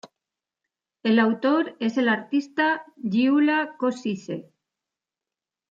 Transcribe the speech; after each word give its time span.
El 1.03 1.19
autor 1.19 1.75
es 1.79 1.95
el 1.99 2.09
artista 2.09 2.83
Gyula 2.97 3.75
Kosice. 3.77 4.51